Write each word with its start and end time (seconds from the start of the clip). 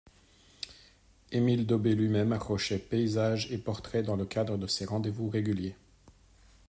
Emile 1.31 1.67
Daubé 1.67 1.93
lui-même 1.93 2.33
accrochait 2.33 2.79
paysages 2.79 3.51
et 3.51 3.59
portraits 3.59 4.03
dans 4.03 4.15
le 4.15 4.25
cadre 4.25 4.57
de 4.57 4.65
ces 4.65 4.85
rendez-vous 4.85 5.29
réguliers. 5.29 5.75